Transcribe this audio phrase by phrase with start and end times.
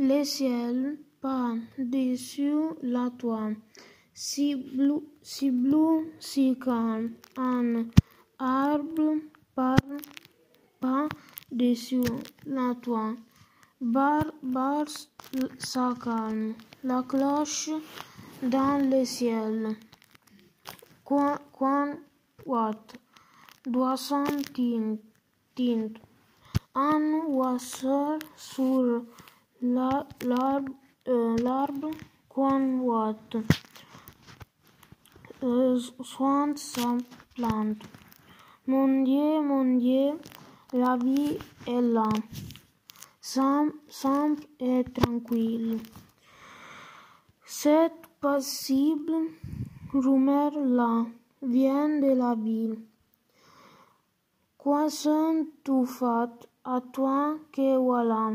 [0.00, 3.56] Le ciel par-dessus la toile,
[4.14, 7.86] si bleu, si bleu, si calme, un
[8.38, 9.16] arbre
[9.56, 9.76] par
[10.78, 12.04] par-dessus
[12.46, 13.16] la toile,
[13.80, 14.86] bar, bar,
[16.04, 16.54] calme,
[16.84, 17.70] la cloche
[18.40, 19.76] dans le ciel,
[21.02, 21.98] coin,
[22.46, 22.94] watt,
[23.66, 24.22] doisson
[24.54, 25.00] tinte,
[25.56, 25.96] tinte,
[26.76, 29.02] un oiseau sur
[29.60, 30.72] la- l'arbre,
[31.08, 31.90] euh, l'arbre,
[32.28, 33.36] coin, watt,
[35.42, 36.96] euh, soigne sa
[37.34, 37.82] plante.
[38.66, 40.12] Mon Dieu, mon Dieu,
[40.72, 42.08] la vie est là,
[43.20, 45.78] simple, simple et tranquille.
[47.44, 49.30] Cette paisible
[49.92, 51.06] rumeur-là
[51.42, 52.78] vient de la ville.
[54.58, 58.32] Quoi sont-tu fait à toi que voilà,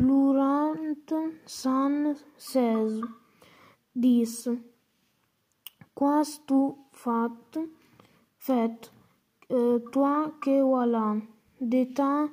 [0.00, 1.12] pleurante
[1.44, 3.00] sans cesse,
[3.94, 4.48] dis,
[5.94, 7.58] qu'as-tu fait,
[8.38, 8.92] fait,
[9.52, 11.16] euh, toi que voilà,
[11.60, 12.28] de ta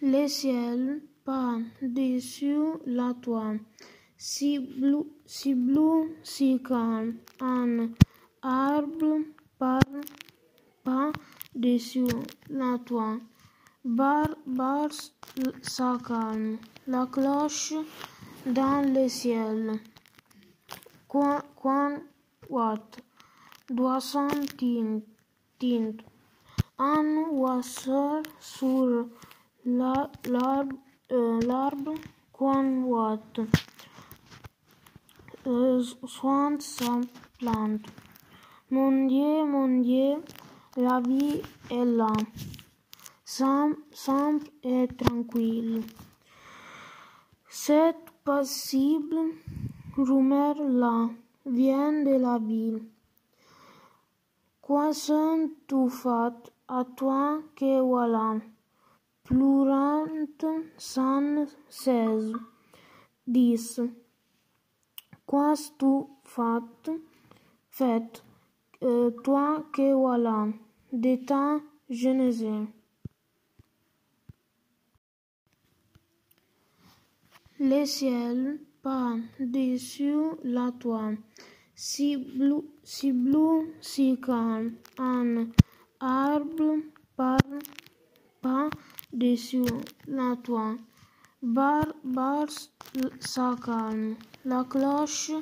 [0.00, 3.58] Le ciel par-dessus la toile,
[4.16, 7.88] si bleu, si bleu, si calme, un
[8.40, 9.22] arbre
[9.58, 9.80] par
[10.84, 12.06] par-dessus
[12.48, 13.18] la toile,
[13.84, 14.88] bar, bar,
[15.62, 17.74] ça calme, la cloche
[18.46, 19.80] dans le ciel,
[21.08, 22.02] coin, coin,
[22.48, 23.00] watt,
[23.68, 25.02] doisson tinte,
[25.58, 26.02] tinte,
[26.78, 29.08] un oiseau sur
[29.68, 30.76] la- l'arbre,
[31.12, 31.94] euh, l'arbre,
[32.32, 33.40] coin, watt,
[35.46, 37.00] euh, soigne sa
[37.38, 37.86] plante.
[38.70, 40.22] Mon Dieu, mon Dieu,
[40.76, 42.12] la vie est là,
[43.24, 45.82] simple, simple et tranquille.
[47.48, 49.32] Cette paisible
[49.96, 51.10] rumeur-là
[51.44, 52.82] vient de la ville.
[54.62, 56.38] Quoi sont-tu fait
[56.68, 58.36] à toi que voilà,
[59.28, 60.46] pleurante
[60.78, 62.32] sans cesse,
[63.26, 63.60] dis,
[65.26, 66.90] qu'as-tu fait,
[67.70, 68.24] fait,
[68.82, 70.48] euh, toi que voilà,
[70.92, 72.44] de ta jeunesse?
[77.60, 81.18] Le ciel par-dessus la toile,
[81.74, 85.48] si bleu, si bleu, si calme, un
[86.00, 86.76] arbre
[87.14, 87.40] par
[88.40, 88.97] par-dessus
[90.42, 90.78] toile,
[91.42, 92.46] bar, bar,
[94.44, 95.32] la cloche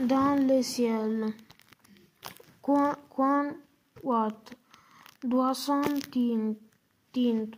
[0.00, 1.34] dans le ciel,
[2.62, 3.54] coin, coin,
[4.02, 4.56] watt,
[5.22, 6.58] doisson tinte,
[7.12, 7.54] tinte,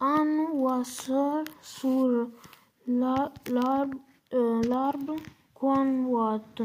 [0.00, 2.30] un oiseau sur
[2.86, 3.98] la- l'arbre,
[4.32, 5.16] euh, l'arbre,
[5.54, 6.62] coin, watt,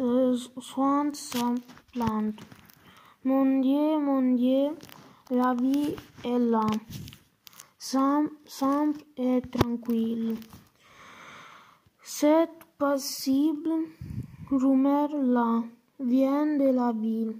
[0.00, 1.54] euh, soigne sa
[1.92, 2.40] plante.
[3.24, 4.76] Mon Dieu, mon Dieu,
[5.30, 6.66] la vie è là,
[7.78, 8.30] Sam,
[9.16, 10.36] et e tranquillo.
[12.02, 13.88] C'est possible,
[14.50, 15.64] rumeur là,
[15.98, 17.38] vient de la ville.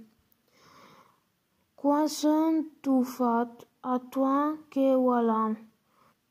[1.75, 5.51] Quoi sont tu fait à toi que voilà,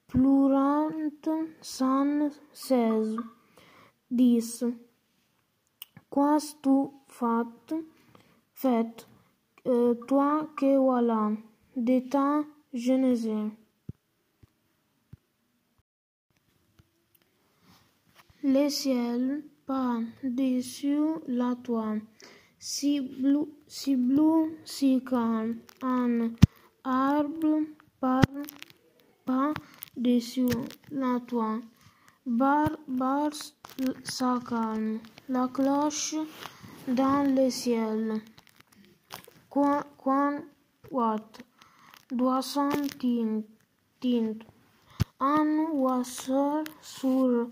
[0.09, 1.29] pleurante
[1.61, 3.17] sans cesse,
[4.11, 4.65] dix.
[6.11, 7.75] Quoi tu fait,
[8.53, 9.07] fait,
[9.65, 11.33] toi que voilà,
[11.77, 13.29] de ta jeunesse?
[18.43, 20.99] Le ciel par-dessus
[21.29, 22.03] la toile,
[22.59, 26.31] si bleu, si bleu, si calme, un
[26.85, 27.61] arbre
[28.01, 28.23] par
[29.25, 30.47] par-dessus
[30.91, 31.63] la toile,
[32.27, 33.31] bar, bar,
[34.03, 34.99] ça calme,
[35.31, 36.17] la cloche
[36.87, 38.21] dans le ciel,
[40.91, 41.41] watt,
[42.11, 44.43] doisson tinte,
[45.21, 47.49] un oiseau sur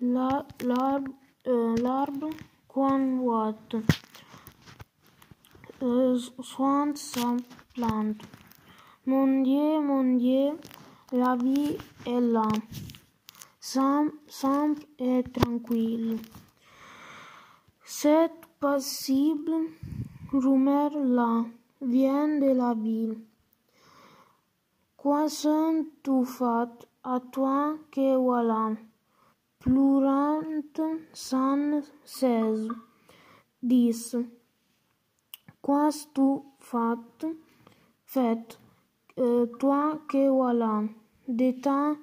[0.00, 1.12] la- l'arbre,
[5.82, 7.36] euh, soigne sa
[7.74, 8.22] plante.
[9.06, 10.58] Mon Dieu, mon Dieu,
[11.12, 12.48] la vie est là,
[13.60, 16.18] simple, et tranquille.
[17.84, 19.70] Cette paisible
[20.32, 21.44] rumeur-là
[21.80, 23.18] vient de la ville.
[24.96, 28.76] Quoi sont-tu fait à toi que voilà,
[29.58, 30.40] pleurant
[31.12, 32.68] sans cesse,
[33.62, 34.16] dis,
[35.62, 37.26] Qu'as-tu fait,
[38.04, 38.58] fait,
[39.18, 40.84] euh, toi que voilà,
[41.26, 41.96] de ta?